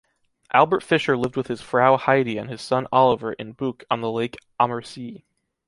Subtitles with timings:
[0.51, 4.09] Albert Fischer lived with his Frau Heidi and his son Oliver in Buch on the
[4.09, 5.25] lake Ammersee.